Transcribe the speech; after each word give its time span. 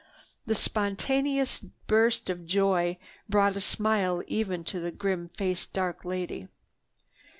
This 0.47 0.59
spontaneous 0.61 1.59
burst 1.85 2.31
of 2.31 2.47
joy 2.47 2.97
brought 3.29 3.55
a 3.55 3.61
smile 3.61 4.23
even 4.25 4.63
to 4.63 4.79
the 4.79 4.89
grim 4.89 5.27
faced 5.37 5.73
dark 5.73 6.03
lady. 6.03 6.47